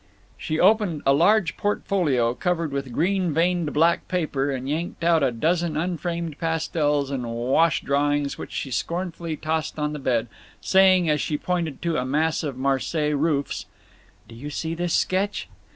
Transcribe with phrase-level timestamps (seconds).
[0.35, 5.31] She opened a large portfolio covered with green veined black paper and yanked out a
[5.31, 10.25] dozen unframed pastels and wash drawings which she scornfully tossed on the bed,
[10.59, 13.67] saying, as she pointed to a mass of Marseilles roofs:
[14.27, 15.47] "Do you see this sketch?